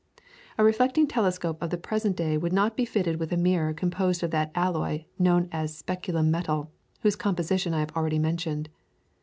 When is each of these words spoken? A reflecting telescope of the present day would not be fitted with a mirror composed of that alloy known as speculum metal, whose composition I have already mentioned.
A 0.57 0.63
reflecting 0.63 1.05
telescope 1.07 1.61
of 1.61 1.69
the 1.69 1.77
present 1.77 2.15
day 2.17 2.35
would 2.35 2.51
not 2.53 2.75
be 2.75 2.85
fitted 2.85 3.19
with 3.19 3.31
a 3.31 3.37
mirror 3.37 3.71
composed 3.71 4.23
of 4.23 4.31
that 4.31 4.49
alloy 4.55 5.03
known 5.19 5.47
as 5.51 5.77
speculum 5.77 6.31
metal, 6.31 6.71
whose 7.01 7.15
composition 7.15 7.75
I 7.75 7.81
have 7.81 7.95
already 7.95 8.17
mentioned. 8.17 8.69